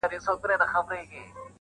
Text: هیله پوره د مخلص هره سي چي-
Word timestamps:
هیله 0.03 0.33
پوره 0.41 0.55
د 0.59 0.61
مخلص 0.61 0.87
هره 0.87 0.97
سي 1.01 1.05
چي- 1.11 1.47